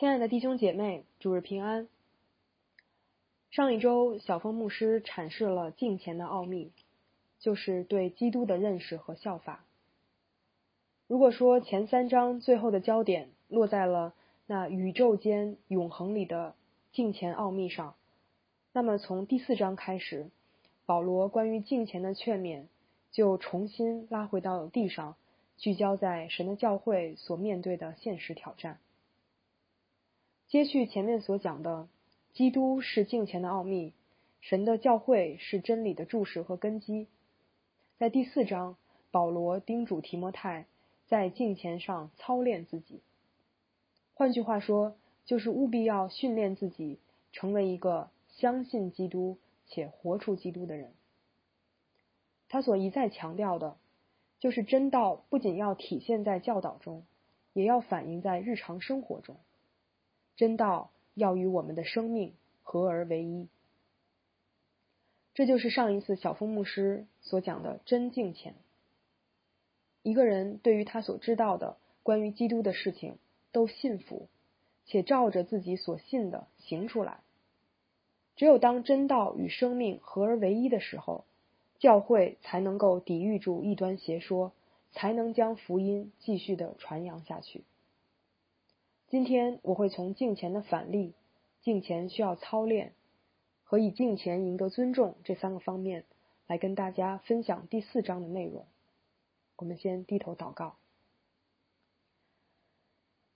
[0.00, 1.86] 亲爱的弟兄姐妹，主日平安。
[3.50, 6.72] 上一周，小峰牧师阐释了敬虔的奥秘，
[7.38, 9.62] 就是对基督的认识和效法。
[11.06, 14.14] 如果说前三章最后的焦点落在了
[14.46, 16.54] 那宇宙间永恒里的
[16.92, 17.94] 敬虔奥秘上，
[18.72, 20.30] 那么从第四章开始，
[20.86, 22.68] 保罗关于敬虔的劝勉
[23.12, 25.16] 就重新拉回到地上，
[25.58, 28.78] 聚焦在神的教会所面对的现实挑战。
[30.50, 31.86] 接续前面所讲的，
[32.32, 33.92] 基督是敬虔的奥秘，
[34.40, 37.06] 神的教会是真理的注释和根基。
[37.98, 38.76] 在第四章，
[39.12, 40.66] 保罗叮嘱提摩太
[41.06, 43.00] 在敬虔上操练自己。
[44.12, 46.98] 换句话说，就是务必要训练自己，
[47.30, 49.38] 成为一个相信基督
[49.68, 50.92] 且活出基督的人。
[52.48, 53.76] 他所一再强调的，
[54.40, 57.04] 就是真道不仅要体现在教导中，
[57.52, 59.36] 也要反映在日常生活中。
[60.40, 63.46] 真道要与我们的生命合而为一，
[65.34, 68.54] 这就是上一次小峰牧师所讲的真敬虔。
[70.02, 73.18] 一个人对于他所知道的关于基督的事情
[73.52, 74.28] 都信服，
[74.86, 77.20] 且照着自己所信的行出来。
[78.34, 81.26] 只有当真道与生命合而为一的时候，
[81.78, 84.52] 教会才能够抵御住异端邪说，
[84.90, 87.62] 才能将福音继续的传扬下去。
[89.10, 91.14] 今天我会从敬虔的反例、
[91.62, 92.94] 敬虔需要操练
[93.64, 96.04] 和以敬虔赢得尊重这三个方面
[96.46, 98.66] 来跟大家分享第四章的内容。
[99.56, 100.76] 我们先低头祷告，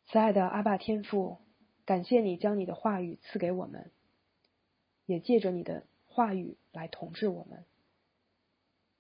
[0.06, 1.39] 慈爱的阿爸天父，
[1.84, 3.91] 感谢你将你的话语赐给我们，
[5.06, 7.64] 也借着你的话语来统治我们。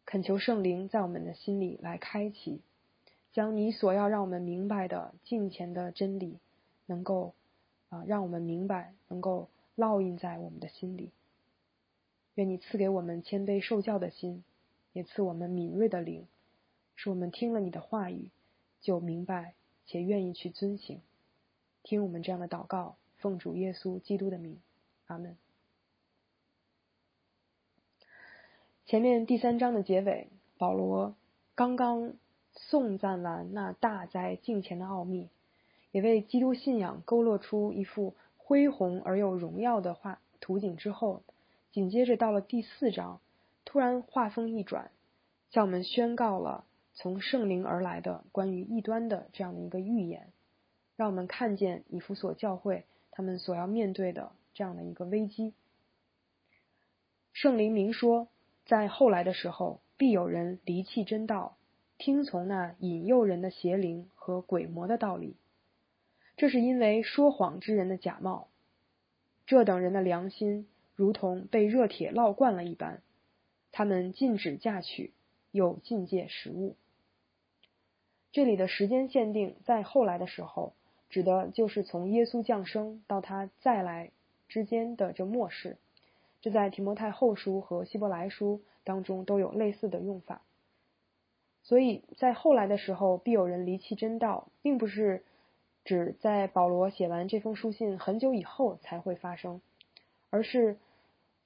[0.04, 2.62] 恳求圣灵在我们的心里来开启，
[3.30, 6.40] 将你所要让我们明白的敬虔的真理。
[6.86, 7.34] 能够
[7.88, 11.10] 啊，让我们明白，能够烙印在我们的心里。
[12.34, 14.42] 愿你赐给我们谦卑受教的心，
[14.92, 16.26] 也赐我们敏锐的灵，
[16.96, 18.30] 使我们听了你的话语
[18.80, 19.54] 就明白
[19.86, 21.00] 且愿意去遵行。
[21.82, 24.58] 听我们这样的祷告，奉主耶稣基督的名，
[25.06, 25.36] 阿门。
[28.86, 30.28] 前面第三章的结尾，
[30.58, 31.14] 保罗
[31.54, 32.14] 刚刚
[32.52, 35.28] 颂赞完那大哉敬虔的奥秘。
[35.94, 41.22] 也为基督信仰勾勒出一幅恢宏而又荣耀的画图景之后，
[41.70, 43.20] 紧接着到了第四章，
[43.64, 44.90] 突然画风一转，
[45.52, 50.32] 向我们宣告了从圣灵而来的关于异端的这样的一个预言，
[50.96, 52.82] 让我们看见以弗所教会
[53.12, 55.54] 他们所要面对的这样的一个危机。
[57.32, 58.26] 圣灵明说，
[58.66, 61.56] 在后来的时候，必有人离弃真道，
[61.98, 65.36] 听从那引诱人的邪灵和鬼魔的道理。
[66.36, 68.48] 这是因为说谎之人的假冒，
[69.46, 73.02] 这等人的良心如同被热铁烙惯了一般，
[73.70, 75.12] 他们禁止嫁娶，
[75.52, 76.74] 又禁戒食物。
[78.32, 80.72] 这里的时间限定在后来的时候，
[81.08, 84.10] 指的就是从耶稣降生到他再来
[84.48, 85.76] 之间的这末世。
[86.40, 90.42] 这在提摩太后书和希伯来书当中都有类似的用法。
[91.62, 95.22] 所以在后来的时候，必有人离弃真道，并不是。
[95.84, 99.60] 指在保罗写完这封书信很久以后才会发生，
[100.30, 100.78] 而是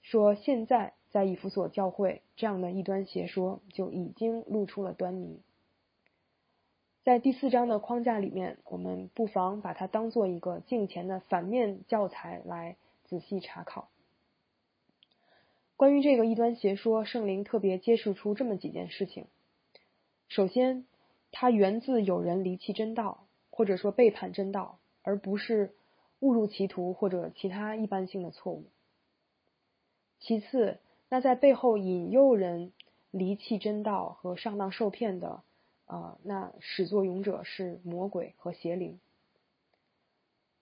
[0.03, 5.41] 说现在在以弗所教会这样的异端邪说就已经露出了端倪。
[7.05, 13.89] 在第四章的框架里面，我们不妨把它当做一个镜前的反面教材来仔细查考。
[15.77, 19.27] 关于这个异端邪说，圣灵特别揭示出这么几件事情：
[20.29, 20.85] 首先，
[21.33, 23.28] 它源自有人离弃真道。
[23.59, 25.75] 或者说背叛真道，而不是
[26.21, 28.67] 误入歧途或者其他一般性的错误。
[30.21, 32.73] 其次，那在背后引诱人
[33.11, 35.43] 离弃真道和上当受骗的，
[35.87, 39.01] 呃，那始作俑者是魔鬼和邪灵。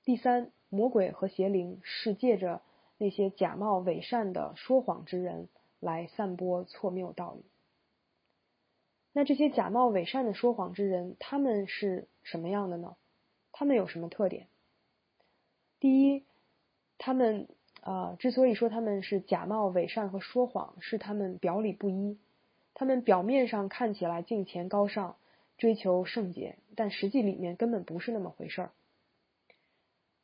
[0.03, 2.63] 第三，魔鬼和邪灵是借着
[2.97, 5.49] 那些假冒伪善的说谎之人
[5.81, 7.45] 来散播错谬道理。
[9.17, 12.97] 那这些假冒伪善的说谎之人，他们是什么样的呢？
[13.51, 14.47] 他们有什么特点？
[15.81, 16.27] 第一，
[16.99, 17.49] 他们
[17.81, 22.19] 啊，之所以说他们是假冒伪善和说谎，是他们表里不一。
[22.75, 25.17] 他们表面上看起来敬虔高尚，
[25.57, 28.71] 追求圣洁，但实际里面根本不是那么回事儿。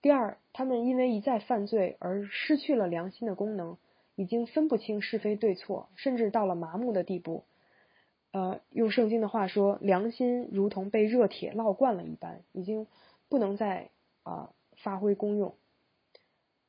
[0.03, 3.79] 第二，他们因为一再犯罪而失去了良心的功能，
[4.17, 7.45] 已经分不清是非对错，甚至到了麻木的地步。
[8.33, 12.87] 呃，用圣经的话说，良心如同被热铁烙惯了一般，已经
[13.29, 13.91] 不能再
[14.23, 15.55] 啊发挥功用。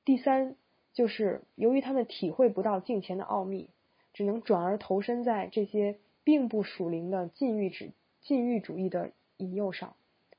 [0.03, 0.57] 第三，
[0.93, 3.69] 就是由于他们体会不到敬钱的奥秘，
[4.13, 7.85] 只能转而投身在这些并不属灵的禁欲主
[8.21, 9.95] 禁欲主义的引诱上，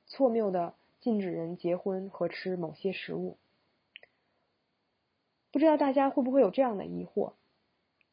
[0.06, 3.38] 错谬的禁止人结婚和吃某些食物。
[5.50, 7.32] 不知道大家会不会有这样的疑惑：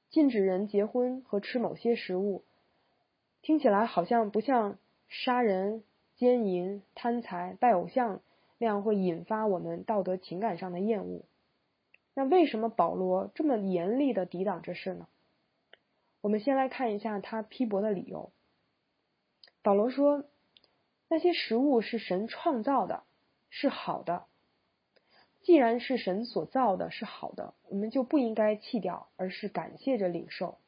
[0.10, 2.44] 禁止人结婚和吃某些食物，
[3.42, 4.78] 听起来好像不像
[5.08, 5.84] 杀人、
[6.16, 8.22] 奸淫、贪财、拜偶像
[8.58, 11.24] 那样会引发我们道德情感上的厌恶。
[12.14, 15.08] 那为什么保罗这么严厉的抵挡这事呢？
[16.22, 18.32] 我们先来看一下他批驳的理由。
[19.64, 20.24] 保罗说，
[21.08, 23.04] 那些食物是神创造的，
[23.50, 24.26] 是好的。
[25.42, 30.60] 既然是神所造的，是好的，我们就不应该弃掉，而是感谢着领受。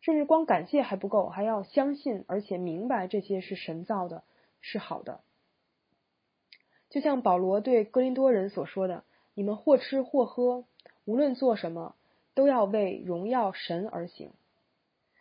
[0.00, 4.22] 甚至光感谢还不够，还要相信，而且明白这些是神造的，
[4.60, 5.20] 是好的。
[6.90, 9.04] 就像保罗对哥林多人所说的。
[9.34, 10.64] 你们或吃或喝，
[11.04, 11.94] 无论做什么，
[12.34, 14.32] 都要为荣耀神而行。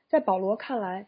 [0.09, 1.05] 在保罗看来，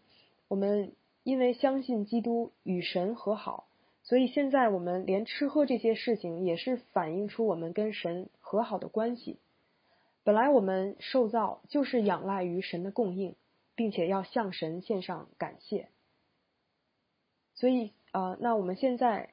[0.48, 0.92] 我们
[1.24, 3.66] 因为相信基督与神和好，
[4.04, 9.40] 所以现在我们连吃喝这些事情也是反映出我们跟神和好的关系。
[10.24, 13.34] 本来我们受造就是仰赖于神的供应，
[13.80, 15.88] 并且要向神献上感谢。
[17.56, 19.30] 所以啊，那我们现在。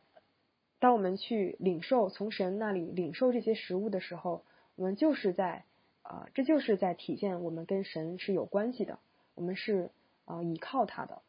[0.79, 4.45] 当我们去领受从神那里领受这些食物的时候，
[4.75, 5.65] 我们就是在
[6.03, 8.99] 啊，这就是在体现我们跟神是有关系的，
[9.35, 9.91] 我们是
[10.27, 11.23] 啊依靠他的。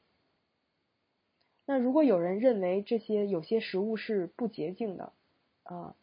[1.65, 5.13] 那如果有人认为这些有些食物是不洁净的
[5.63, 5.95] 啊，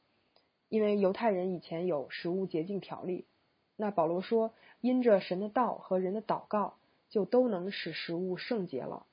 [0.70, 3.26] 因为犹太人以前有食物洁净条例，
[3.76, 6.78] 那保罗说，因着神的道和人的祷告，
[7.14, 9.06] 就都能使食物圣洁了，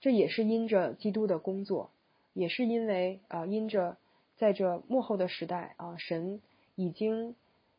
[0.00, 1.92] 这也是因着基督的工作。
[2.32, 3.96] 也是因为啊，因着
[4.38, 6.40] 在这幕后的时代啊，神
[6.74, 7.36] 已经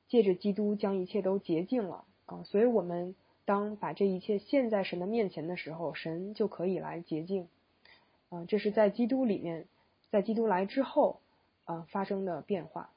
[0.07, 7.49] 借着基督将一切都洁净了啊，所以我们当把这一切献在神的面前的时候，神就可以来洁净
[8.29, 8.45] 啊。
[8.45, 9.65] 这是在基督里面，
[10.09, 11.19] 在基督来之后
[11.65, 12.91] 啊发生的变化。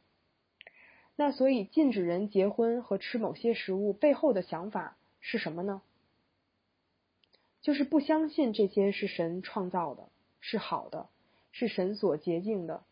[1.17, 5.83] 那所以禁止人结婚和吃某些食物背后的想法是什么呢？
[7.63, 10.11] 就是不相信这些是神创造的，
[10.41, 11.09] 是好的。
[11.55, 12.83] 是神所洁净的，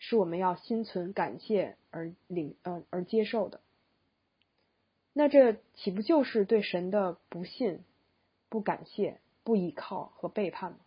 [0.00, 3.60] 是我们要心存感谢而领呃而接受的。
[5.12, 7.84] 那这岂不就是对神的不信、
[8.48, 10.78] 不感谢、不依靠和背叛吗？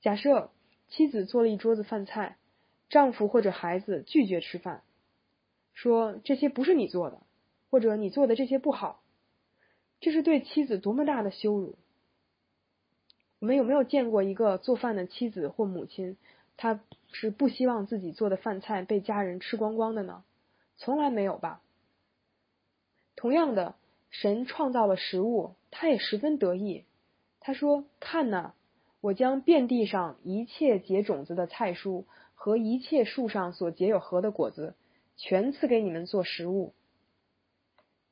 [0.00, 0.50] 假设
[0.88, 2.38] 妻子做了一桌子饭菜，
[2.88, 4.82] 丈夫或者孩子拒绝吃饭，
[5.74, 7.20] 说这些不是你做的，
[7.70, 9.02] 或者你做的这些不好，
[10.00, 11.76] 这是对妻子多么大的羞辱！
[13.40, 16.16] 我们有没有见过一个做饭的妻子或母亲，
[16.56, 16.80] 她
[17.12, 20.24] 是不希望自己做的饭菜被家人吃光光的呢？
[20.76, 21.60] 从来没有吧。
[23.16, 23.74] 同样的，
[24.10, 26.84] 神创造了食物，他也十分得意。
[27.40, 28.54] 他说：“看呐，
[29.00, 32.04] 我将遍地上一切结种子的菜蔬
[32.34, 34.74] 和一切树上所结有核的果子，
[35.16, 36.74] 全赐给你们做食物。”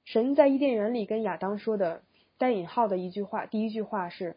[0.07, 2.03] 神在伊甸园里跟亚当说的
[2.39, 4.37] 带引号的一句话，第一句话是。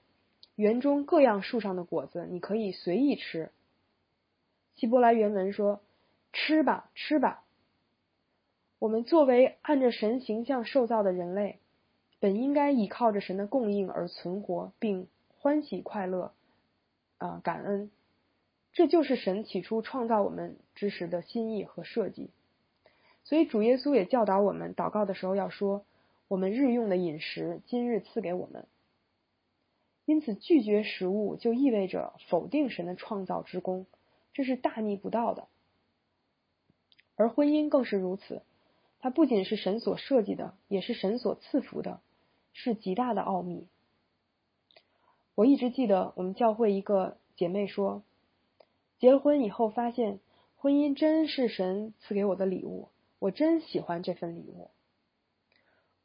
[0.55, 3.49] 园中各样树上的果子，你可以随意吃。
[4.75, 5.79] 希伯来原文说
[6.33, 7.45] ：“吃吧，吃吧。”
[8.77, 11.59] 我们作为按着神形象受造的人类，
[12.19, 15.07] 本应该依靠着神的供应而存活，并
[15.37, 16.33] 欢喜快乐，
[17.19, 17.89] 啊，感恩。
[18.73, 22.31] 这就是神起初创造我们之时的心意和设计。
[23.29, 25.85] 所以主耶稣也教导我们，祷告的时候要说
[26.27, 28.65] ：“我们日用的饮食，今日赐给我们。”
[30.05, 33.85] 因此，拒绝食物就意味着否定神的创造之功，
[34.33, 35.47] 这是大逆不道的。
[37.15, 38.41] 而婚姻更是如此，
[38.99, 42.01] 它不仅是神所设计的，也是神所赐福的，
[42.53, 43.67] 是极大的奥秘。
[45.35, 48.01] 我一直记得我们教会一个姐妹说，
[48.97, 50.19] 结了婚以后发现
[50.57, 52.87] 婚姻真是神赐给我的礼物，
[53.19, 54.71] 我真喜欢这份礼物。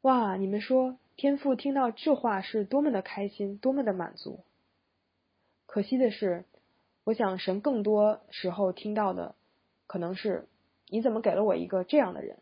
[0.01, 0.97] 哇，你们说？
[1.17, 4.41] 天父听到这话是多么的开心，多么的满足。
[5.65, 6.43] 可惜的是，
[7.05, 9.33] 我想神更多时候听到的
[9.87, 10.45] 可能是
[10.89, 12.37] 你怎么给了我一个这样的人。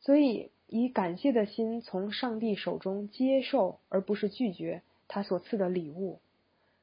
[0.00, 6.20] 所以，以感谢的心从上帝手中接受，而不是拒绝他所赐的礼物，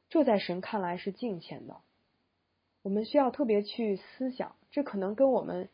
[0.10, 1.78] 这在神看来是敬虔的。
[2.82, 5.70] 我们需要特别去思想，这可能跟我们。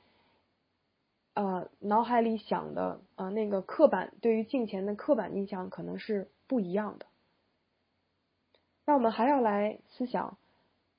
[1.38, 7.06] 呃，脑海里想的呃那个刻板对于金钱的刻板印象可能是不一样的。
[8.86, 10.40] 那我们还要来思想，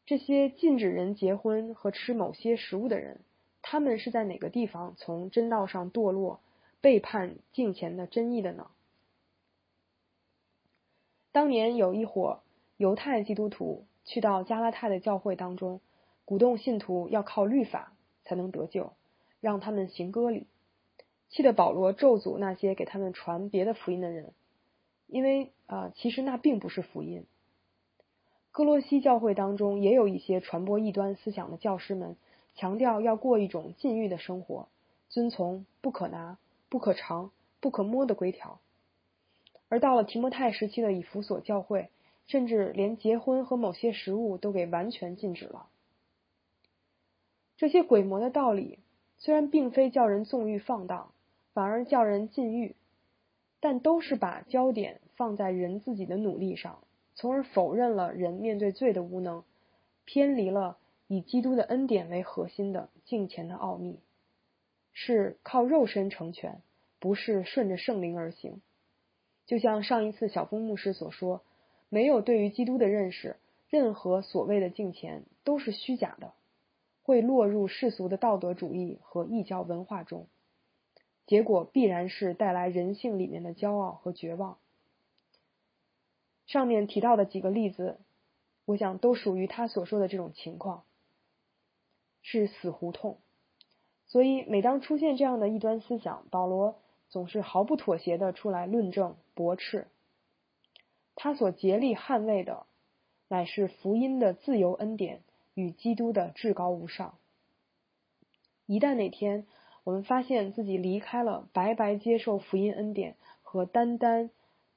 [0.06, 3.18] 这些禁止人结婚和吃某些食物的人，
[3.62, 6.38] 他们是在哪个地方从真道上堕落，
[6.80, 8.70] 背叛敬虔的真意的呢？
[11.32, 12.42] 当年有一伙
[12.76, 15.80] 犹太基督徒去到加拉太的教会当中，
[16.24, 17.92] 鼓动信徒要靠律法
[18.22, 18.92] 才能得救，
[19.40, 20.46] 让他们行割礼，
[21.28, 24.32] 气得保罗咒诅那些给他们传别的福音的人，
[25.06, 27.26] 因为啊，其实那并不是福音。
[28.50, 32.16] 哥罗西教会当中也有一些传播异端思想的教师们，
[32.56, 34.68] 强调要过一种禁欲的生活，
[35.08, 37.30] 遵从不可拿、不可尝、
[37.60, 38.58] 不可摸的规条。
[39.68, 41.90] 而到了提摩太时期的以弗所教会，
[42.26, 45.68] 甚至连结婚和某些食物都给完全禁止了。
[47.58, 48.78] 这些鬼魔的道理
[49.18, 51.12] 虽然并非叫人纵欲放荡，
[51.52, 52.76] 反而叫人禁欲，
[53.60, 56.78] 但都是把焦点放在人自己的努力上，
[57.14, 59.42] 从而否认了人面对罪的无能，
[60.04, 63.98] 偏离了以基督的恩典为核心的敬虔的奥秘，
[64.92, 66.62] 是靠肉身成全，
[67.00, 68.60] 不是顺着圣灵而行。
[69.46, 71.42] 就像上一次小峰牧师所说，
[71.88, 73.36] 没有对于基督的认识，
[73.68, 76.34] 任何所谓的敬虔都是虚假的，
[77.08, 80.26] 会落入世俗的道德主义和异教文化中，
[81.24, 84.58] 结果必然是带来人性里面的骄傲和绝望。
[86.46, 87.98] 上面提到的几个例子，
[88.66, 90.84] 我想都属于他所说的这种情况，
[92.20, 93.16] 是死胡同。
[94.06, 96.78] 所以每当出现这样的异端思想，保罗。
[97.08, 99.88] 总是毫不妥协的出来论证驳斥，
[101.14, 102.66] 他所竭力捍卫的
[103.28, 105.22] 乃是福音的自由恩典
[105.58, 107.18] 与基督的至高无上。
[108.66, 109.44] 一旦哪天
[109.82, 114.30] 我们发现自己离开了白白接受福音恩典和单单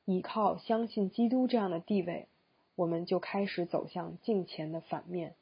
[0.06, 2.28] 依靠相信基督这样的地位，
[2.76, 5.36] 我们就开始走向敬虔的反面，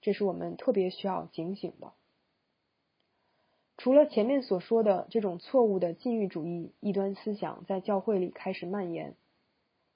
[0.00, 1.92] 这是我们特别需要警醒的。
[3.76, 9.14] 除了前面所说的这种错误的禁欲主义异端思想在教会里开始蔓延，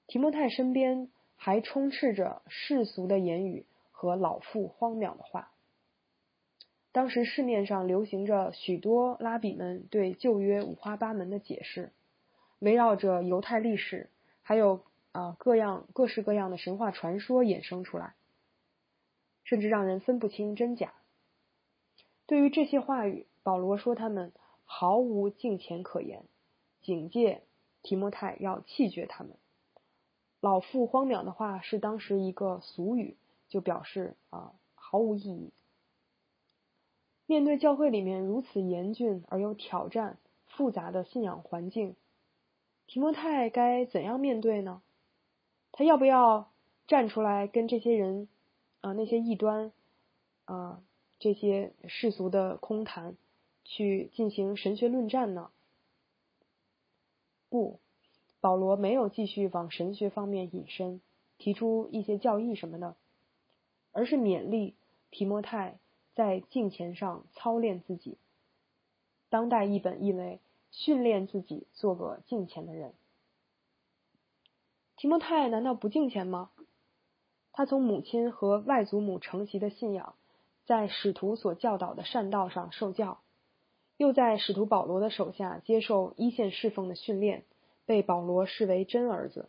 [0.07, 5.53] 提摩太身边还充斥着世俗的言语和老妇荒谬的话。
[6.91, 11.91] 当时市面上流行着许多拉比们对旧约五花八门的解释，
[12.59, 14.09] 围绕着犹太历史，
[14.43, 18.15] 还有啊各样各式各样的神话传说衍生出来，
[19.43, 20.93] 甚至让人分不清真假。
[22.25, 24.33] 对于这些话语，保罗说他们
[24.63, 26.23] 毫无敬虔可言，
[26.81, 27.43] 警戒
[27.81, 29.37] 提摩太要弃绝他们。
[30.39, 35.51] 老妇荒谬的话是当时一个俗语，就表示啊毫无意义。
[37.25, 41.95] 面对教会里面如此严峻而又挑战、复杂的信仰环境，
[42.87, 44.81] 提摩太该怎样面对呢？
[45.71, 46.51] 他要不要
[46.87, 48.27] 站出来跟这些人
[48.81, 49.71] 啊那些异端
[50.45, 50.81] 啊
[51.19, 53.15] 这些世俗的空谈？
[53.67, 55.49] 去进行神学论战呢？
[57.49, 57.79] 不，
[58.39, 61.01] 保罗没有继续往神学方面引申，
[61.39, 62.95] 提出一些教义什么的，
[63.95, 64.75] 而是勉励
[65.09, 65.79] 提摩太
[66.13, 68.17] 在敬虔上操练自己。
[69.29, 72.93] 当代译本译为训练自己做个敬虔的人。
[74.97, 76.51] 提摩太难道不敬虔吗？
[77.53, 80.15] 他从母亲和外祖母承袭的信仰，
[80.65, 83.19] 在使徒所教导的善道上受教。
[83.95, 87.45] 又在使徒保罗的手下接受一线侍奉的训练，
[87.85, 89.47] 被保罗视为真儿子。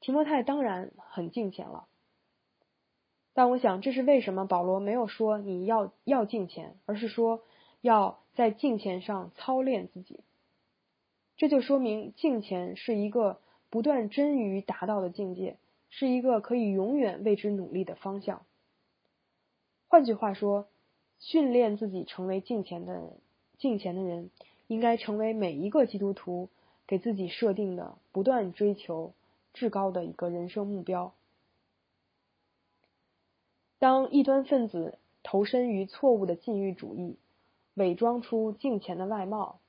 [0.00, 1.87] 提摩太当然很敬虔了，
[3.38, 7.44] 但我想这是为什么保罗没有说你要要敬虔，而是说
[7.80, 10.24] 要在敬虔上操练自己。
[11.36, 13.38] 这就说明敬虔是一个
[13.70, 15.56] 不断臻于达到的境界，
[15.88, 18.42] 是一个可以永远为之努力的方向。
[19.86, 20.66] 换句话说。
[21.20, 23.02] 训练自己成为敬虔的，
[23.58, 24.30] 敬虔的人
[24.68, 26.48] 应该成为每一个基督徒
[26.86, 29.14] 给自己设定的不断追求
[29.52, 31.12] 至高的一个人生目标。
[33.78, 37.16] 当异端分子投身于错误的禁欲主义，
[37.74, 39.60] 伪装出敬虔的外貌；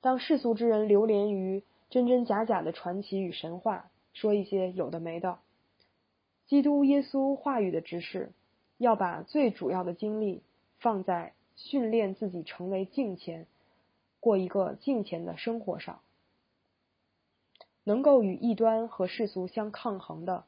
[0.00, 5.38] 当世俗之人流连于真真假假的传奇与神话，说一些有的没的，
[6.46, 8.32] 基督耶稣话语的执事
[8.78, 10.42] 要把最主要的精力。
[10.78, 13.46] 放在训练自己成为敬虔、
[14.18, 16.00] 过一个敬虔的生活上，
[17.84, 20.44] 能够与异端和世俗相抗衡的，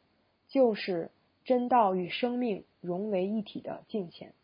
[0.48, 1.12] 就是
[1.44, 4.34] 真道与生命融为一体的敬虔，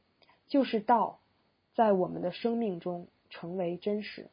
[0.48, 1.20] 就是道
[1.74, 4.30] 在我们的生命中成为真实。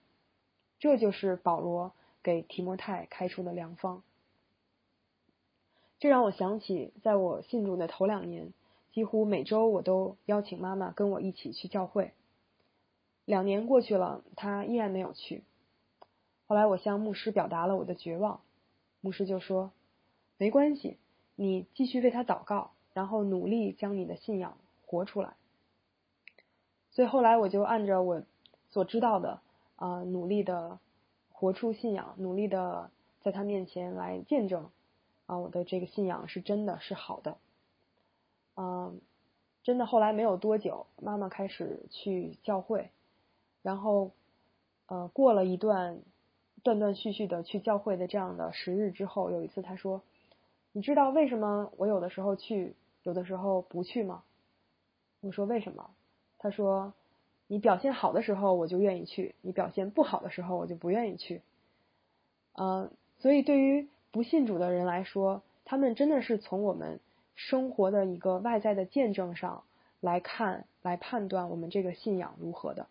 [0.79, 1.91] 这就是保罗
[2.23, 4.03] 给提摩太开出的良方。
[5.99, 8.53] 这让我想起，在我信主的头两年。
[8.93, 12.13] 几乎每周我都邀请妈妈跟我一起去教会。
[13.25, 15.43] 两年过去了，她依然没有去。
[16.47, 18.41] 后来我向牧师表达了我的绝望，
[18.99, 19.71] 牧师就说
[20.39, 20.97] ：“没关系，
[21.35, 25.35] 你继续为他祷告，然后努力将你的信仰活出来。”
[26.89, 28.23] 所以后来我就按照我
[28.71, 29.39] 所知道的
[29.75, 30.79] 啊，努力的
[31.31, 32.89] 活出信仰，努力的
[33.21, 34.71] 在他面前来见证
[35.27, 37.37] 啊，我的这个信仰是真的是好的。
[38.55, 38.99] 嗯，
[39.61, 42.89] 真的后来没有多久，妈妈开始去教会，
[43.61, 44.09] 然后
[44.87, 45.99] 呃过了一段。
[46.63, 50.01] 断断续续的去教会的这样的时日之后，有一次他说
[50.73, 52.75] ：“你知道为什么我有的时候去，
[53.07, 54.23] 有的时候不去吗？”
[55.21, 55.89] 我说：“为什么？”
[56.37, 56.93] 他说
[57.47, 61.41] ：“你表现好的时候我就愿意去，你表现不好的时候我就不愿意去。”
[62.59, 66.99] 嗯，所以对于不信主的人来说，他们真的是从我们
[67.35, 69.63] 生活的一个外在的见证上
[70.01, 72.87] 来看、来判断我们这个信仰如何的。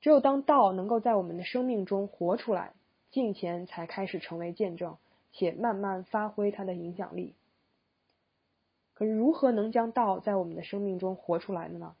[0.00, 2.72] 只有当道能够在我们的生命中活出来，
[3.10, 4.96] 敬虔才开始成为见证，
[5.32, 7.34] 且慢慢发挥它的影响力。
[8.94, 11.94] 可是，如何能将道在我们的生命中活出来的呢？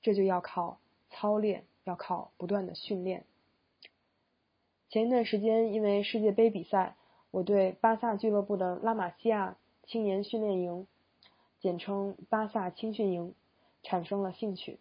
[0.00, 0.78] 这就要靠
[1.10, 3.24] 操练，要靠不断的训练。
[4.88, 6.96] 前一段时间，因为世界杯比赛，
[7.30, 10.86] 我对巴萨俱乐部的拉玛西亚青年训练营
[11.60, 13.34] （简称巴萨青训营）
[13.82, 14.78] 产生了兴趣。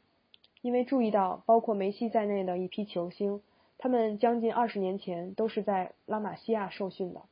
[0.61, 3.41] 因为注意到，包括梅西在内的一批球星，
[3.77, 7.23] 他们将近二十年前都是在拉玛西亚受训的。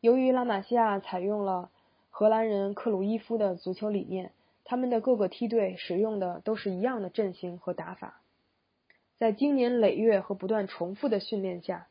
[0.00, 1.70] 由于拉玛西亚采用了
[2.14, 4.32] 荷兰人克鲁伊夫的足球理念，
[4.64, 8.20] 他们的各个梯队使用的都是一样的阵型和打法。
[9.16, 11.88] 在经年累月和不断重复的训练下，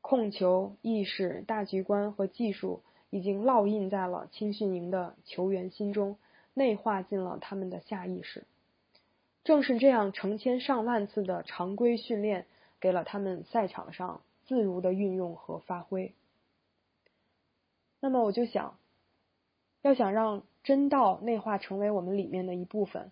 [0.00, 6.18] 控球意识、大局观和技术已经烙印在了青训营的球员心中，
[6.54, 8.44] 内化进了他们的下意识。
[9.44, 12.46] 正是这样成千上万次的常规训练，
[12.80, 16.12] 给了他们赛场上自如的运用和发挥。
[18.00, 18.76] 那么我就想，
[19.82, 23.10] 要想让真道内化成为我们里面的一部分，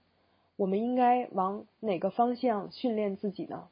[0.57, 3.69] 我们应该往哪个方向训练自己呢？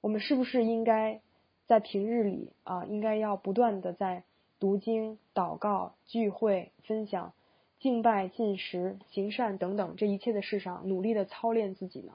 [0.00, 1.20] 我们是不是应该
[1.66, 4.24] 在平日里啊，应该要不断的在
[4.58, 7.32] 读经、祷告、聚会、分享？
[7.80, 12.12] 敬拜、进食、行善等等，这一切的事上，努力的操练自己呢？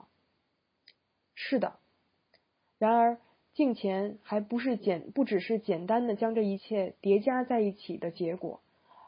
[1.36, 1.74] 是的。
[2.78, 3.18] 然而，
[3.54, 8.62] 敬虔还不是简，不只是简单的将这一切叠加在一起的结果，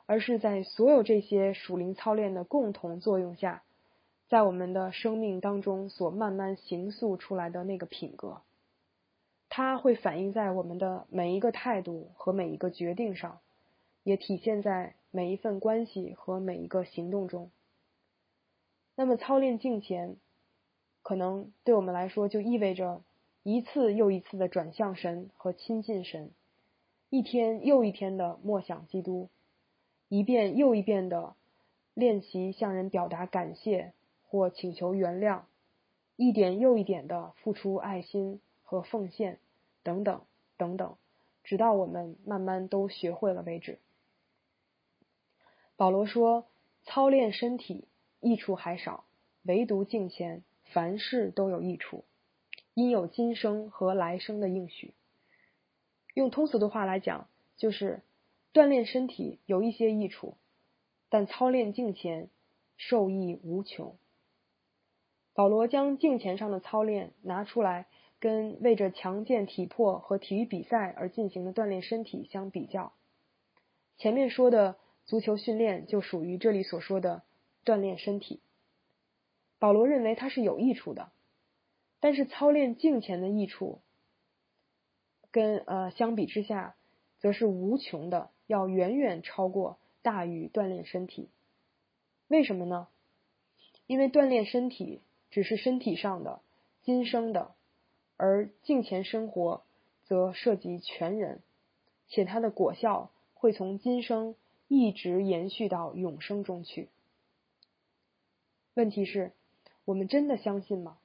[0.10, 3.62] 而是在所有这些属灵操练的共同作用下，
[4.28, 8.42] 在我们的生命当中所慢慢形塑出来的那个品格，
[9.50, 13.38] 它会反映在我们的每一个态度和每一个决定上，
[14.04, 14.96] 也体现在。
[15.12, 17.50] 每一份关系和每一个行动中，
[18.94, 20.18] 那么操练敬虔，
[21.02, 23.02] 可能对我们来说就意味着
[23.42, 26.30] 一次又一次的转向神和亲近神，
[27.10, 29.30] 一天又一天的默想基督，
[30.10, 31.36] 一遍又一遍的
[31.94, 33.94] 练习向人表达感谢
[34.28, 35.44] 或请求原谅，
[36.16, 39.40] 一点又一点的付出爱心和奉献，
[39.84, 40.22] 等等
[40.58, 40.98] 等等，
[41.44, 43.80] 直到我们慢慢都学会了为止。
[45.78, 46.46] 保罗说
[46.84, 47.88] ：“操练身体
[48.20, 49.06] 益处还少，
[49.44, 52.04] 唯独敬虔，凡事都有益处，
[52.74, 54.94] 因有今生和来生的应许。”
[56.16, 58.02] 用通俗的话来讲，就是
[58.54, 60.38] 锻炼身体有一些益处，
[61.10, 62.30] 但操练敬虔
[62.78, 63.98] 受益无穷。
[65.34, 67.88] 保罗将敬虔上的操练拿出来，
[68.20, 72.94] 跟为着强健体魄和体育比赛而进行的锻炼身体相比较。
[73.98, 74.78] 前面说的。
[75.06, 77.24] 足球训练就属于这里所说的
[77.66, 78.42] 锻炼身体。
[79.58, 81.12] 保罗认为它是有益处的，
[82.00, 83.82] 但是操练敬虔的益处，
[85.32, 86.76] 跟呃相比之下，
[87.18, 91.30] 则是无穷的，要远远超过大于锻炼身体。
[92.28, 92.88] 为什么呢？
[93.86, 96.42] 因为锻炼身体只是身体上的、
[96.82, 97.54] 今生的，
[98.18, 99.62] 而镜前生活
[100.06, 101.44] 则涉及全人，
[102.08, 104.36] 且它的果效会从今生。
[104.72, 106.90] 一直延续到永生中去。
[108.76, 109.32] 问题是，
[109.84, 111.00] 我们真的相信吗？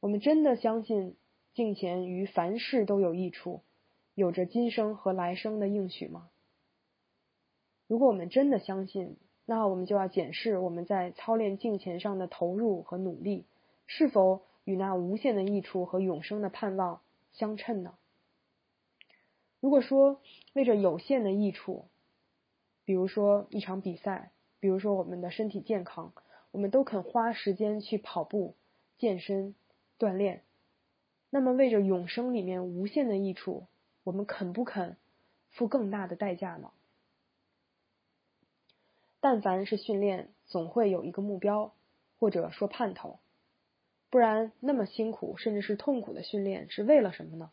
[0.00, 1.16] 我们真的相信
[1.52, 3.60] 镜前于凡事都有益处，
[4.20, 6.28] 有着今生和来生的应许吗？
[7.86, 13.46] 如果我们真的相信，那我们就要检视我们在操练镜前上的投入和努力，
[13.86, 17.00] 是否与那无限的益处和永生的盼望
[17.32, 17.94] 相称呢？
[19.58, 20.20] 如果说
[20.52, 21.86] 为着有限的益处，
[22.84, 26.12] 比如说一场比赛，比如说我们的身体健康，
[26.50, 28.54] 我们都肯花时间去跑步、
[28.98, 29.54] 健身、
[29.98, 30.42] 锻炼。
[31.30, 33.64] 那么为着永生里面无限的益处，
[34.04, 34.96] 我们肯不肯
[35.50, 36.70] 付更大的代价呢？
[39.20, 41.74] 但凡是训练，总会有一个目标，
[42.18, 43.18] 或者说盼头，
[44.08, 47.50] 不然那么辛苦甚至是痛苦的训练是为了什么呢？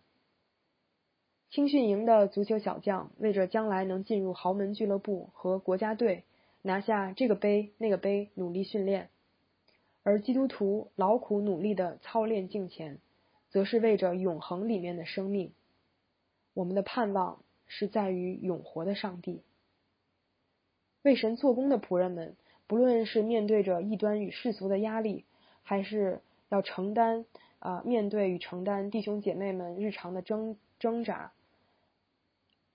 [1.50, 6.24] 青训营的足球小将为着将来能进入豪门俱乐部和国家队，
[6.62, 9.08] 拿下这个杯那个杯努力训练；
[10.04, 13.00] 而基督徒劳苦努力的操练敬虔，
[13.50, 15.54] 则是为着永恒里面的生命。
[16.58, 19.44] 我们的盼望是在于永活的上帝。
[21.04, 25.24] 为神做工的仆人们，不论是面对着异端与世俗的压力，
[25.62, 27.26] 还是要承担
[27.60, 31.32] 啊面对与承担弟兄姐妹们日常的挣挣扎，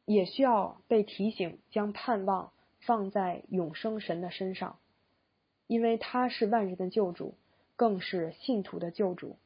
[0.04, 4.78] 也需要被提醒将盼望放在永生神的身上，
[5.66, 7.34] 因为他是万人的救主，
[7.74, 9.38] 更是信徒的救主。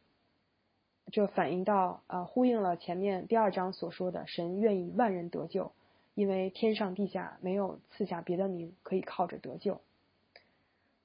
[1.13, 5.73] 这反映到呃呼应了前面第二章所说的，神愿意万人得救。
[6.15, 9.83] 因为天上地下没有赐下别的名可以靠着得救，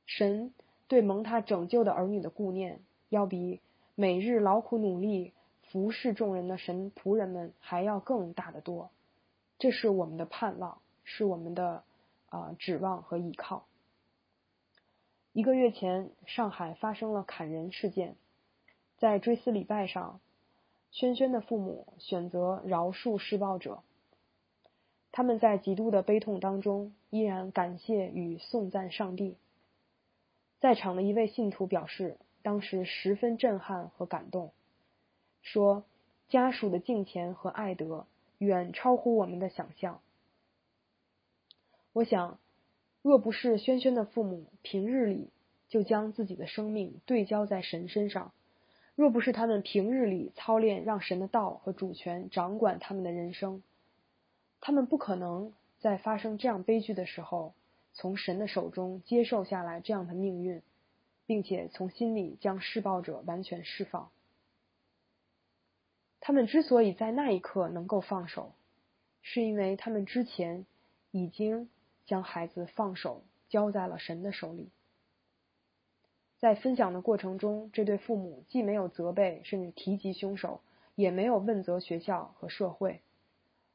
[0.06, 0.54] 神
[0.88, 3.60] 对蒙他拯救的儿女的顾念，要比
[3.96, 5.34] 每日劳苦努力
[5.64, 8.90] 服侍众人的神仆人们还要更大的多。
[9.60, 11.84] 这是我们的盼望，是我们的
[12.30, 13.66] 啊指望和依靠。
[15.34, 18.16] 一个月前，上海发生了砍人事件，
[19.02, 20.20] 在追思礼拜上，
[20.92, 23.82] 轩轩的父母选择饶恕施暴者。
[25.12, 29.38] 他们在极度的悲痛当中，依然感谢与颂赞上帝。
[30.60, 34.52] 在场的一位信徒表示，当时十分震撼和感动，
[35.42, 35.84] 说
[36.30, 38.06] 家属的敬虔和爱德
[38.38, 40.00] 远超乎我们的想象。
[41.92, 42.38] 我想，
[43.02, 45.32] 若不是轩轩的父母平日里
[45.70, 48.32] 就将自己的生命对焦在神身上，
[48.96, 53.64] 若不是他们平日里操练让神的道和主权掌管他们的人生，
[54.60, 57.54] 他们不可能在发生这样悲剧的时候，
[57.94, 60.62] 从神的手中接受下来这样的命运，
[61.26, 64.12] 并且从心里将施暴者完全释放。
[66.20, 68.54] 他们之所以在那一刻能够放手，
[69.24, 70.66] 是因为他们之前
[71.10, 71.70] 已经
[72.06, 74.70] 将孩子放手交在了神的手里。
[76.42, 80.60] 在分享的过程中，这对父母既没有责备，甚至提及凶手，
[80.96, 83.00] 也没有问责学校和社会。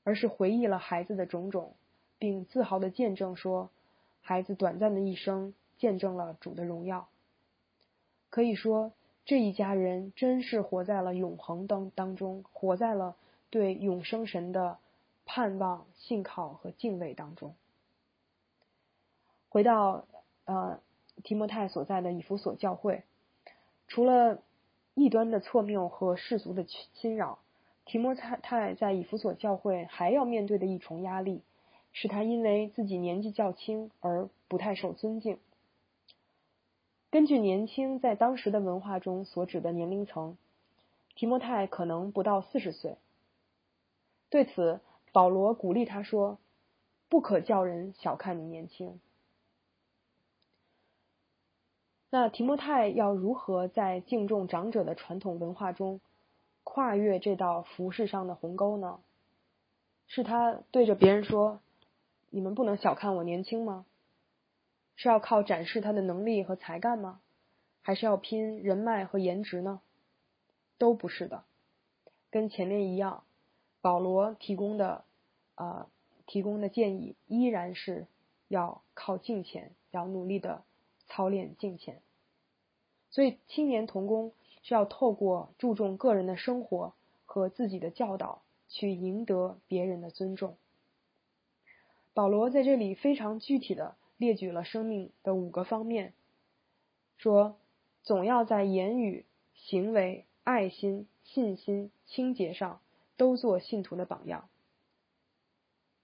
[0.02, 1.74] 而是回忆了孩子的种种，
[2.18, 3.70] 并自豪的见证说，
[4.20, 7.09] 孩子短暂的一生见证了主的荣耀。
[8.31, 8.92] 可以说，
[9.24, 13.16] 这一家人真是活在了永恒当当中，活在了
[13.50, 14.79] 对永生神的
[15.24, 17.55] 盼望、信靠和敬畏当中。
[19.48, 20.05] 回到
[20.44, 20.81] 呃
[21.22, 23.02] 提摩太所在的以弗所教会，
[23.88, 24.42] 除了
[24.94, 27.38] 异端的错谬和世俗的侵扰。
[27.85, 31.42] 提摩太在以弗所教会还要面对的一重压力，
[31.92, 35.38] 是他因为自己年纪较轻而不太受尊敬。
[37.12, 40.37] 根据年轻在当时的文化中所指的年龄层，
[41.14, 42.96] 提摩太可能不到四十岁。
[44.31, 44.81] 对此，
[45.12, 46.38] 保罗鼓励他说
[47.09, 48.98] ：“不可叫人小看你年轻。”
[52.18, 56.00] 那提摩太要如何在敬重长者的传统文化中？
[56.64, 59.00] 跨越这道服饰上的鸿沟呢？
[60.07, 61.61] 是他对着别人说
[62.33, 63.85] ：“你们不能小看我年轻吗？”
[64.96, 67.20] 是要靠展示他的能力和才干吗？
[67.83, 69.83] 还是要拼人脉和颜值呢？
[70.79, 71.44] 都不是的。
[72.31, 73.24] 跟前面一样，
[73.83, 75.05] 保罗提供的
[75.55, 75.87] 啊
[76.24, 78.07] 提供的建议依然是
[78.48, 80.62] 要靠敬虔，要努力的
[81.09, 82.00] 操练敬虔。
[83.10, 84.32] 所以青年童工。
[84.62, 86.92] 是要透过注重个人的生活
[87.24, 90.56] 和自己的教导，去赢得别人的尊重。
[92.14, 96.14] 保罗在这里非常具体的列举了生命的五个方面，
[97.16, 97.60] 说
[98.02, 102.80] 总要在言语、行为、爱心、信心、清洁上
[103.16, 104.48] 都做信徒的榜样。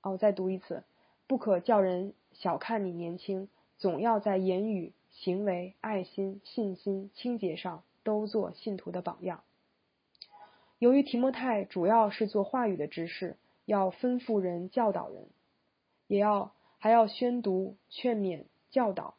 [0.03, 0.85] 哦，再读一次，
[1.27, 7.85] 不可叫人小看你年轻，总要在言语、行为、爱心、信心、清洁上。
[8.05, 9.45] 都做信徒的榜样。
[10.81, 15.29] 由于提摩太主要是做话语的执事，要吩咐人、教导人，
[16.09, 19.15] 也要还要宣读、劝勉、教导，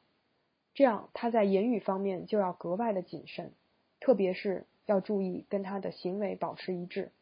[0.73, 3.53] 这样他在言语方面就要格外的谨慎，
[4.01, 7.13] 特别是要注意跟他的行为保持一致。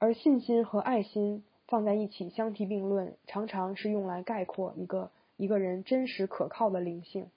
[0.00, 7.30] 而信心和爱心放在一起相提并论，常常是用来概括一个一个人真实可靠的灵性。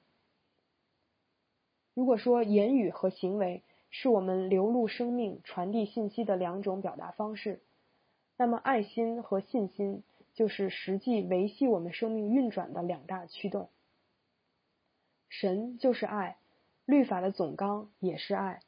[1.94, 7.62] 如果说言语和行为是我们流露生命、传递信息的两种表达方式，
[8.38, 13.70] 那么爱心和信心就是实际维系我们生命运转的两大驱动。
[15.30, 16.38] 神就是爱，
[16.86, 18.62] 律法的总纲也是爱，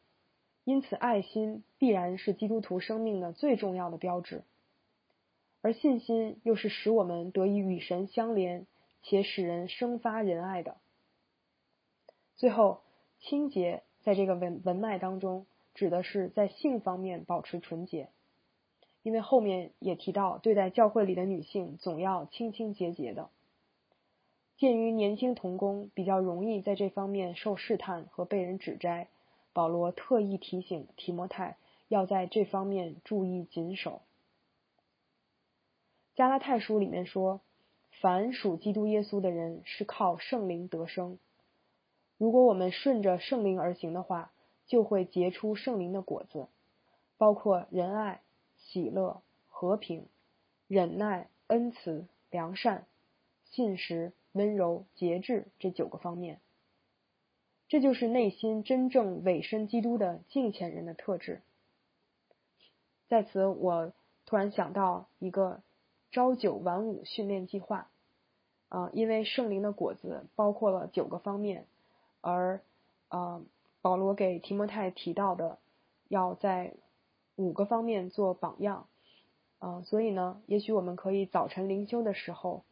[0.63, 4.43] 因此爱心必然是基督徒生命的最重要的标志。
[5.61, 8.67] 而信心又是使我们得以与神相连，
[9.03, 10.77] 且使人生发仁爱的。
[12.35, 12.81] 最后，
[13.19, 18.09] 清洁在这个文文脉当中，指的是在性方面保持纯洁，
[19.03, 23.29] 因为后面也提到，对待教会里的女性总要清清洁洁的。
[24.57, 29.07] 鉴于年轻童工比较容易在这方面受试探和被人指摘，
[29.51, 34.01] 保罗特意提醒提摩太要在这方面注意谨守。
[36.15, 37.41] 加拉太书里面说，
[38.03, 41.19] 凡属基督耶稣的人是靠圣灵得生。
[42.17, 44.33] 如果我们顺着圣灵而行的话，
[44.67, 46.49] 就会结出圣灵的果子，
[47.17, 48.19] 包括仁爱、
[48.57, 50.05] 喜乐、和平、
[50.67, 52.87] 忍耐、恩慈、良善、
[53.45, 56.41] 信实、温柔、节制这九个方面。
[57.69, 61.41] 这就是内心真正委身基督的敬虔人的特质。
[63.07, 63.93] 在此，我
[64.25, 65.61] 突然想到一个。
[66.11, 67.89] 朝九晚五训练计划，
[68.73, 71.67] 啊，因为圣灵的果子包括了九个方面，
[72.21, 72.59] 而
[73.07, 73.39] 啊，
[73.83, 75.59] 保罗给提摩太提到的
[76.07, 76.73] 要在
[77.35, 78.87] 五个方面做榜样，
[79.59, 82.63] 啊，所以呢，也许我们可以早晨灵修的时候，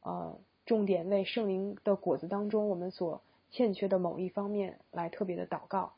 [0.00, 3.20] 呃，重点为圣灵的果子当中我们所
[3.50, 5.92] 欠缺的某一方面来特别的祷告，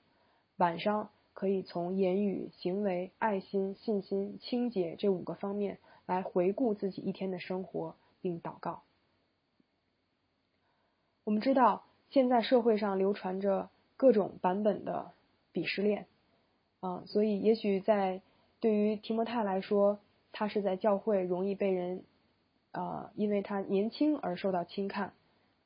[0.57, 5.79] 晚上可以从言语、行为、爱心、信心、清洁这五个方面。
[6.05, 8.83] 来回顾自己一天的生活，并祷告。
[11.25, 15.13] 我们知道，现在社会上流传着各种版本的
[15.53, 16.07] 鄙视链，
[16.81, 18.21] 啊，所以也许在
[18.61, 19.99] 对于提摩太来说，
[20.33, 22.03] 他是在教会容易被人，
[22.73, 25.13] 啊，因为他年轻而受到轻看，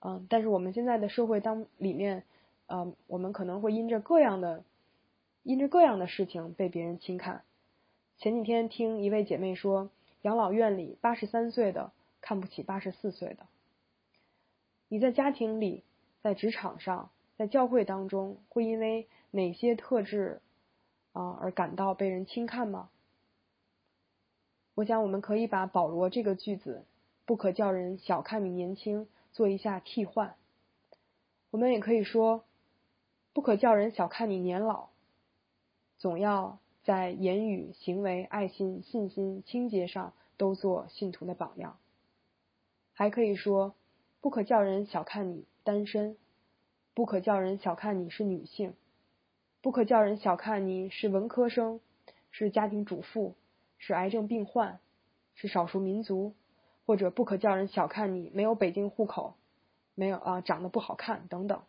[0.00, 2.24] 嗯，但是我们现在的社会当里面，
[2.66, 4.62] 啊，我们可能会因着各样的，
[5.42, 7.42] 因着各样的事情被别人轻看。
[8.18, 9.90] 前几天听一位姐妹说。
[10.22, 13.46] 养老院里，八十三岁的看不起八十四岁的。
[14.88, 15.84] 你在家庭里，
[16.22, 20.40] 在职场上，在教会当中，会因为哪些特质
[21.12, 22.90] 啊而感到被人轻看吗？
[24.74, 26.84] 我想，我们可以把保罗这个句子
[27.24, 30.36] “不可叫人小看你年轻”做一下替换。
[31.50, 32.44] 我们也可以说
[33.32, 34.88] “不可叫人小看你年老”，
[35.98, 36.58] 总要。
[36.86, 41.78] 在言语、行为、爱心、信心、清洁上都做信徒的榜样。
[42.92, 43.74] 还可以说，
[44.26, 46.16] 不可叫人小看你单身，
[46.94, 48.74] 不可叫人小看你是女性，
[49.62, 51.78] 不可叫人小看你是文科生，
[52.32, 53.36] 是家庭主妇，
[53.78, 54.80] 是癌症病患，
[55.36, 56.34] 是少数民族，
[56.86, 59.34] 或者不可叫人小看你没有北京户口，
[59.94, 61.62] 没有啊长得不好看等等。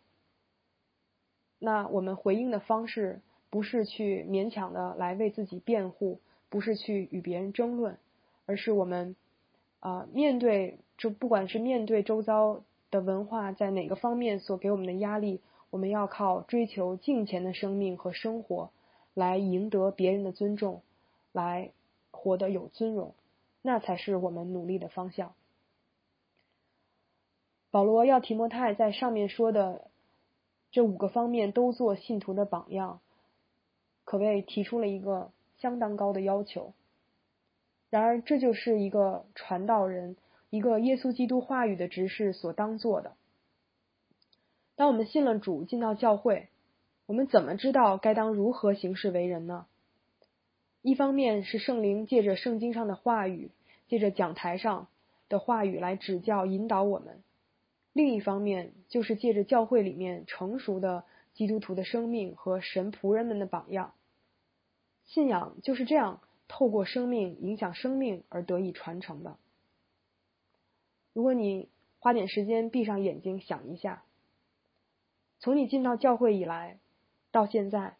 [1.60, 3.22] 那我们回应的方式。
[3.52, 7.98] 不是去勉强的来为自己辩护，不是去与别人争论，
[8.46, 9.16] 而是我们
[9.80, 18.72] 啊面对，就不管是面对周遭的文化在哪个方面所给我们的压力，我们要靠追求敬虔的生命和生活
[19.14, 20.82] 来赢得别人的尊重，
[21.32, 21.72] 来
[22.12, 23.14] 活得有尊荣，
[23.62, 25.34] 那才是我们努力的方向。
[27.70, 29.88] 保罗要提摩太在上面说的
[30.72, 33.00] 这五个方面都做信徒的榜样。
[34.06, 36.72] 可谓提出了一个相当高的要求。
[37.90, 40.16] 然而，这就是一个传道人、
[40.50, 43.16] 一个耶稣基督话语的执事所当做的。
[44.76, 46.50] 当我们信了主，进到教会，
[47.06, 49.66] 我们怎么知道该当如何行事为人呢？
[50.82, 53.52] 一方面是圣灵借着圣经上的话语，
[53.88, 54.88] 借着讲台上
[55.28, 57.16] 的话语来指教引导我们；
[57.92, 63.94] 另一方面就是借着教会里面成熟的基督徒的生命和神仆人们的榜样。
[65.06, 69.38] 信仰就是这样透过生命影响生命而得以传承的。
[71.18, 74.04] 如果你花点时间闭上眼睛想一下，
[75.40, 76.78] 从你进到教会以来
[77.32, 77.98] 到现在，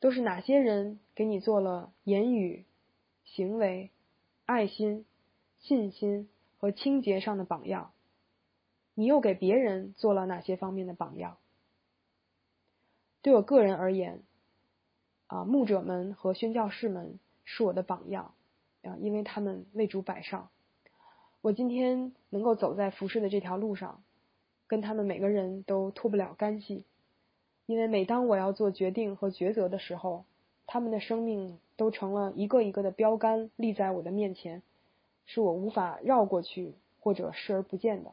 [0.00, 2.66] 都是哪些人给你做了言语、
[3.24, 3.88] 行为、
[4.44, 5.06] 爱心、
[5.60, 6.28] 信心
[6.58, 7.90] 和清洁上的榜样？
[8.92, 11.38] 你又给别人做了哪些方面的榜样？
[13.22, 14.22] 对我个人而言。
[15.28, 18.34] 啊，牧者们和宣教士们是我的榜样
[18.82, 20.50] 啊，因为他们为主摆上。
[21.40, 24.02] 我今天能够走在服饰的这条路上，
[24.66, 26.82] 跟他们每个人都脱不了干系，
[27.66, 30.24] 因为每当我要做决定和抉择的时候，
[30.66, 34.62] 他们的生命都成了一个一个的标杆立在我的面前，
[35.26, 38.12] 是我无法绕过去或者视而不见的。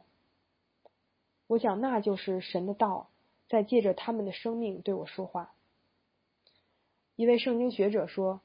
[1.48, 3.08] 我想，那就是神的道
[3.48, 5.52] 在借着他们的生命对我说话。
[7.16, 8.40] 一位圣经学者说：“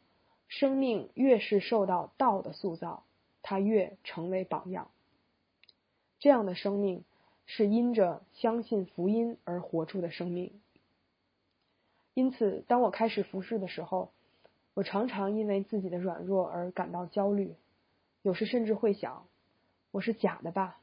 [0.50, 3.04] 生命越是受到道的塑造。”
[3.42, 4.92] 他越成为榜样。
[6.20, 7.04] 这样的生命
[7.46, 10.60] 是因着相信福音而活出的生命。
[12.14, 14.12] 因此，当我开始服侍的时候，
[14.74, 17.56] 我常常因为自己的软弱而感到焦虑，
[18.22, 19.26] 有时甚至会想：
[19.92, 20.80] 我是假的吧？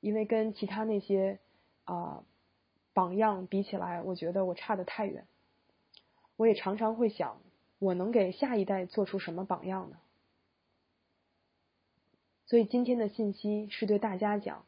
[0.00, 1.38] 因为跟其他那些
[1.84, 2.24] 啊
[2.92, 5.26] 榜样比起来，我觉得我差得太远。
[6.36, 7.40] 我也常常会想：
[7.78, 9.96] 我能给下一代做出什么榜样呢？
[12.46, 14.64] 所以今天的信息是对大家讲，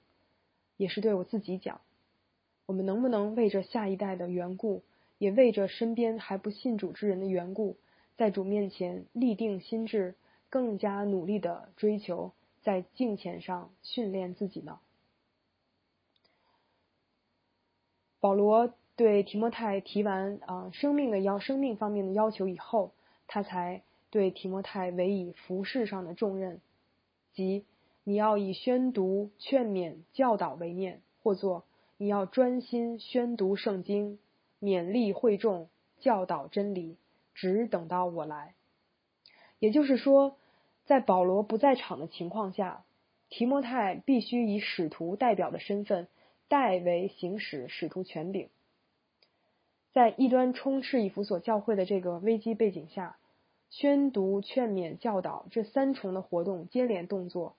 [0.76, 1.80] 也是对我自己讲。
[2.64, 4.82] 我们能不能为着下一代的缘故，
[5.18, 7.76] 也为着身边还不信主之人的缘故，
[8.16, 10.14] 在主面前立定心智，
[10.48, 14.80] 更加努力的追求，在敬虔上训练自己呢？
[18.18, 22.92] 保罗对提摩太提完啊生命的要生命方面的要求以后，
[23.28, 26.60] 他才对提摩太委以服饰上的重任。
[27.36, 27.66] 即
[28.02, 31.64] 你要以宣读、劝勉、教导为念，或作
[31.98, 34.18] 你要专心宣读圣经，
[34.58, 35.68] 勉励会众，
[36.00, 36.96] 教导真理，
[37.34, 38.54] 只等到我来。
[39.58, 40.38] 也就是说，
[40.86, 42.84] 在保罗不在场的情况下，
[43.28, 46.08] 提摩太必须以使徒代表的身份
[46.48, 48.48] 代为行使使徒权柄。
[49.92, 53.18] 在异端充斥以弗所教会的这个危机背景下。
[53.70, 57.56] 宣读、劝勉、教导这三重的活动接连动作，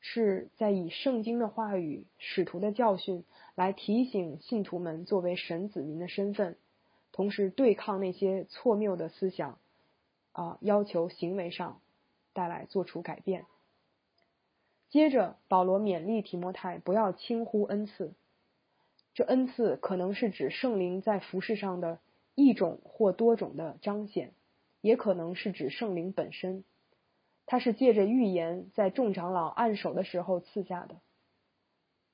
[0.00, 6.56] 是在以圣经的话语、使徒的教训来提醒信徒们作为神子民的身份，
[7.12, 9.58] 同时对抗那些错谬的思想，
[10.32, 11.80] 啊，要求行为上
[12.32, 13.44] 带来做出改变。
[14.88, 18.14] 接着，保罗勉励提摩太不要轻忽恩赐，
[19.12, 21.98] 这恩赐可能是指圣灵在服饰上的
[22.34, 24.32] 一种或多种的彰显。
[24.80, 26.64] 也可能是指圣灵本身，
[27.46, 30.96] 它是借着预言在众长老按手的时候赐下的，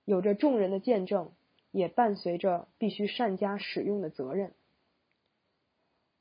[0.04, 1.32] 有着众人的见证，
[1.70, 4.52] 也伴随着必须善加使用的责任。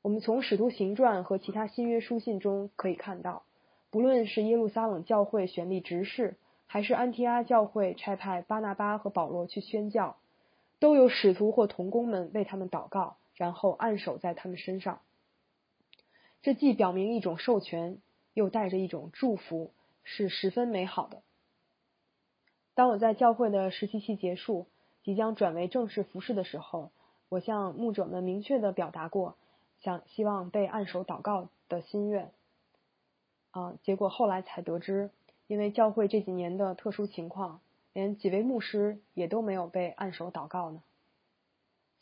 [0.02, 3.44] 我们从使徒行传和其他新约书信中可以看到，
[3.90, 10.18] 不论是耶路撒冷教会选立执事，还是安提阿教会差派巴拿巴和保罗去宣教，
[10.78, 15.00] 都有使徒或童工们为他们祷告，然后按手在他们身上。
[16.44, 17.96] 这既表明一种授权，
[18.34, 21.22] 又带着一种祝福，是十分美好的。
[22.74, 24.66] 当我在教会的实习期结束，
[25.02, 26.90] 即将转为正式服侍的时候，
[27.30, 29.38] 我向牧者们明确的表达过，
[29.80, 32.30] 想希望被按手祷告的心愿。
[33.52, 35.08] 啊，结果后来才得知，
[35.46, 37.62] 因为教会这几年的特殊情况，
[37.94, 40.82] 连几位牧师也都没有被按手祷告呢。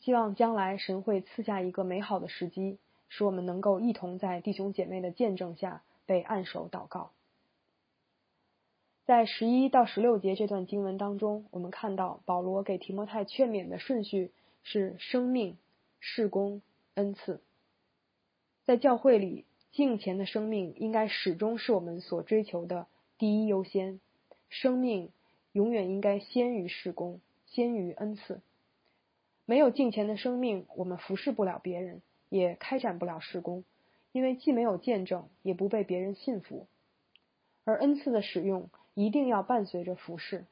[0.01, 2.77] 希望将来神会赐下一个美好的时机。
[3.15, 7.11] 使我们能够一同在弟兄姐妹的见证下被按手祷告。
[9.05, 14.31] 在十一到十六节这段经文当中，我们看到保罗给提摩太劝勉的顺序
[14.63, 15.59] 是生命、
[15.99, 16.63] 事工、
[16.95, 17.39] 恩赐。
[18.65, 22.87] 在教会里，敬虔的生命应该始终是我们所追求的
[23.19, 23.99] 第一优先。
[24.49, 25.11] 生命
[25.51, 28.41] 永远应该先于事工，先于恩赐。
[29.45, 32.01] 没有敬虔的生命，我们服侍不了别人。
[32.33, 33.63] 也开展不了事工，
[34.11, 36.65] 因为既没有见证，也不被别人信服。
[37.63, 40.47] 而恩赐的使用一定要伴随着服侍。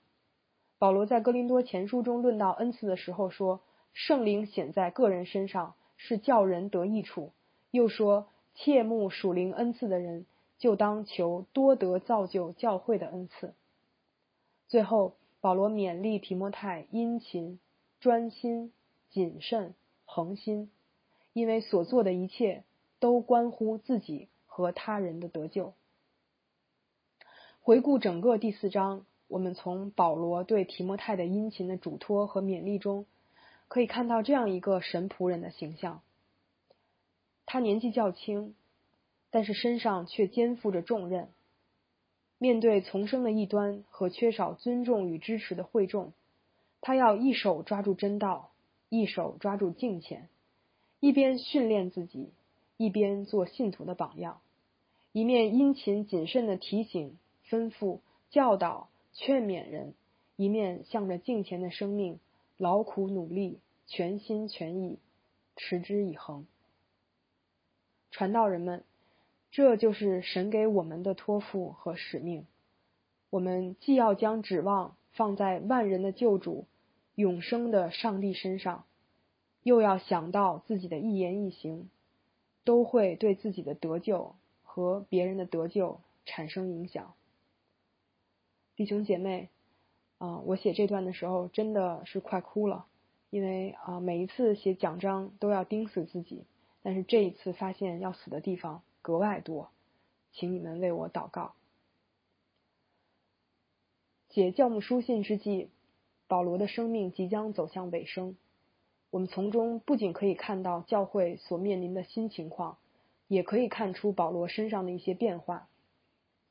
[0.77, 3.61] 保罗在哥林多前书中论到恩赐的时候说
[3.93, 7.31] ：“圣灵显在个人身上，是叫人得益处。”
[7.71, 10.27] 又说：“切慕属灵恩赐的人，
[10.59, 13.55] 就当求多得造就教会的恩赐。”
[14.69, 17.59] 最后，保罗勉励提摩太殷勤、
[17.99, 18.71] 专心、
[19.09, 19.73] 谨慎、
[20.05, 20.69] 恒心。
[21.33, 22.63] 因为所做的一切
[22.99, 25.73] 都关乎自己和他人的得救。
[27.61, 33.05] 回顾整个第四章，我们从保罗对提摩太的殷勤的嘱托和勉励中，
[33.67, 36.01] 可以看到这样一个神仆人的形象。
[37.45, 38.55] 他年纪较轻，
[39.29, 41.29] 但是身上却肩负着重任。
[42.37, 46.13] 面对丛生的异端和缺少尊重与支持的会众，
[46.81, 48.51] 他要一手抓住真道，
[48.89, 50.27] 一手抓住敬虔。
[51.01, 52.29] 一边训练自己，
[52.77, 54.39] 一边做信徒的榜样，
[55.11, 57.17] 一面殷勤谨慎的提醒、
[57.49, 57.99] 吩咐、
[58.29, 59.95] 教导、劝勉人，
[60.35, 62.19] 一面向着敬前的生命
[62.57, 64.99] 劳苦努力，全心全意，
[65.57, 66.45] 持之以恒。
[68.11, 68.83] 传道人们，
[69.49, 72.45] 这就是神给我们的托付和使命。
[73.31, 76.67] 我们既要将指望放在万人的救主、
[77.15, 78.85] 永生的上帝身上，
[79.63, 81.89] 又要想到自己的一言一行
[82.63, 87.13] 都会对自己的得救和别人的得救产生影响。
[88.75, 89.49] 弟兄姐妹，
[90.17, 92.85] 啊，我写这段的时候真的是快哭了，
[93.29, 96.45] 因为啊，每一次写奖章都要盯死自己，
[96.81, 99.69] 但是这一次发现要死的地方格外多，
[100.31, 101.53] 请你们为我祷告。
[104.29, 105.69] 写教牧书信之际，
[106.27, 108.37] 保罗的生命即将走向尾声，
[109.11, 112.77] 我们从中不仅可以看到教会所面临的新情况，
[113.27, 115.67] 也可以看出保罗身上的一些变化，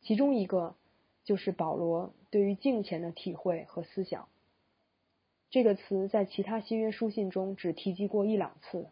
[0.03, 0.77] 其中一个。
[1.23, 4.27] 就是保罗对于敬虔的体会和思想。
[5.51, 8.89] 这个词在其他新约书信中只提及过一两次，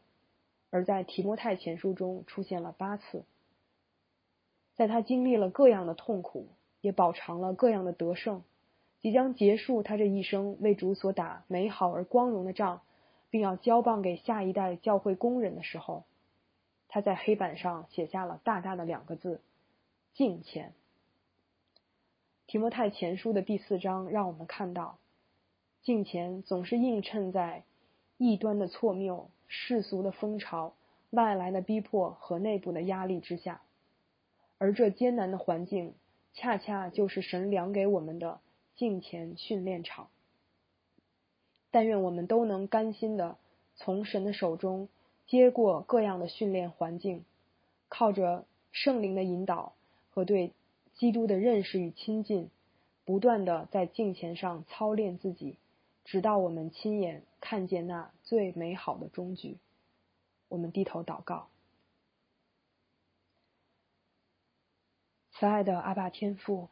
[0.71, 3.25] 而在提摩太前书中出现了八次。
[4.77, 6.49] 在他经历了各样的痛苦，
[6.83, 8.43] 也饱尝了各样的得胜，
[9.01, 12.83] 即将结束他这一生为主所打美好而光荣的仗，
[13.31, 16.05] 并要交棒给下一代教会工人的时候，
[16.89, 19.41] 他在黑板上写下了大大的两个字：
[20.15, 20.73] 敬虔。
[22.47, 24.99] 提摩太前书的第四章让我们看到，
[25.83, 27.65] 敬虔总是映衬在
[28.17, 30.75] 异端的错谬、世俗的风潮、
[31.11, 33.61] 外来的逼迫和内部的压力之下，
[34.57, 35.95] 而这艰难的环境，
[36.33, 38.41] 恰恰就是神量给我们的
[38.77, 40.09] 敬虔训练场。
[41.71, 43.37] 但愿我们都能甘心的
[43.77, 44.89] 从神的手中
[45.27, 47.25] 接过各样的训练环境，
[47.89, 49.73] 靠着圣灵的引导
[50.11, 50.53] 和对。
[50.95, 52.51] 基督的认识与亲近，
[53.05, 55.57] 不断的在镜前上操练自己，
[56.05, 59.59] 直到我们亲眼看见那最美好的终局。
[60.49, 61.47] 我们低头祷告，
[65.31, 66.67] 慈爱的阿爸天父，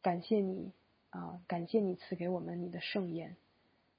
[0.00, 0.72] 感谢你
[1.10, 3.36] 啊，感谢你赐给我们你的圣言，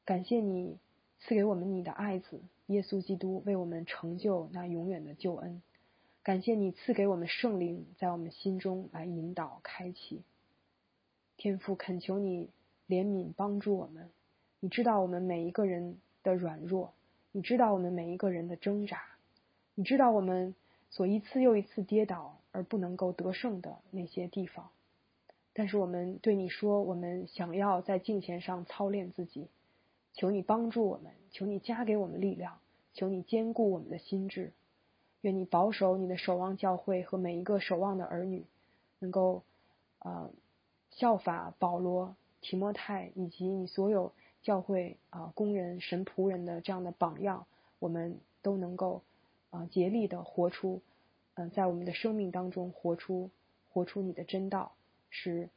[0.06, 0.78] 感谢你
[1.22, 5.62] 赐给我们你的爱子耶稣基督，为我们成就那永远的救恩。
[6.24, 10.22] 感谢你赐给我们圣灵，在我们心中来引导、开启。
[11.38, 12.50] 天父，恳求你
[12.90, 14.10] 怜悯帮助我们。
[14.60, 16.94] 你知道我们每一个人的软弱，
[17.32, 19.02] 你知道我们每一个人的挣扎，
[19.76, 20.54] 你知道我们
[20.90, 24.70] 所一次又一次跌倒而不能够得胜的那些地方。
[25.54, 29.48] 但是我们对你说，我们想要在镜前上操练自己。
[30.14, 32.60] 求你帮助我们，求你加给我们力量，
[32.94, 34.52] 求你坚固我们的心智。
[35.22, 38.46] 愿你保守你的守望教会和每一个守望的儿女，
[39.00, 39.44] 能够
[40.00, 40.30] 啊
[40.92, 44.12] 效法保罗、提摩太以及你所有
[44.42, 47.48] 教会啊工人、神仆人的这样的榜样，
[47.80, 49.02] 我们都能够
[49.50, 50.82] 啊竭力的活出，
[51.36, 53.30] 嗯，在我们的生命当中活出
[53.72, 54.74] 活出你的真道，
[55.10, 55.50] 使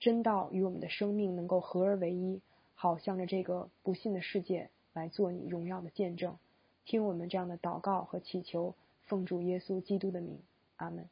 [0.00, 2.40] 真道与我们的生命能够合而为一，
[2.84, 6.36] 好向着这个不幸的世界来做你荣耀的见证。
[6.84, 8.74] 听我们这样的祷告和祈求。
[9.06, 10.38] 奉主耶稣基督的名，
[10.76, 11.08] 阿门。